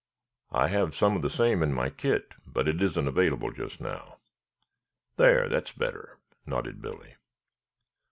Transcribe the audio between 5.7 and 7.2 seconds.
better," nodded Billy.